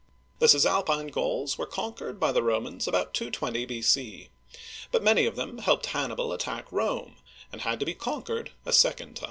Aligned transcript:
The 0.39 0.47
Cisalpine 0.47 1.09
Gauls 1.09 1.59
were 1.59 1.67
conquered 1.67 2.19
by 2.19 2.31
the 2.31 2.41
Romans 2.41 2.87
about 2.87 3.13
220 3.13 3.65
b.c.; 3.67 4.29
but 4.91 5.03
many 5.03 5.27
of 5.27 5.35
them 5.35 5.59
helped 5.59 5.85
Han'nibal 5.89 6.33
attack 6.33 6.71
Rome, 6.71 7.17
and 7.51 7.61
had 7.61 7.79
to 7.81 7.85
be 7.85 7.93
con 7.93 8.23
quered 8.23 8.47
a 8.65 8.73
second 8.73 9.13
time. 9.17 9.19